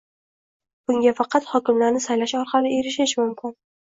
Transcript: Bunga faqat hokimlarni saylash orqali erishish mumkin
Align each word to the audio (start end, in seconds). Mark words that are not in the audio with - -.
Bunga 0.91 1.11
faqat 1.19 1.49
hokimlarni 1.51 2.01
saylash 2.05 2.35
orqali 2.39 2.73
erishish 2.79 3.13
mumkin 3.23 3.55